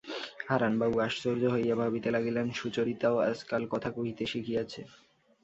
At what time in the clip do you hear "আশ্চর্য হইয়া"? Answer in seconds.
0.99-1.75